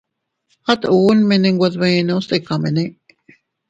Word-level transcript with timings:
At 0.71 0.81
unne 0.99 1.27
mene 1.29 1.47
nwe 1.53 1.67
dbenotos 1.73 2.25
tikamene. 2.29 2.83